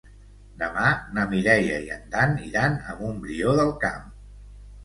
[0.61, 0.85] Demà
[1.17, 4.13] na Mireia i en Dan iran a Montbrió del Camp.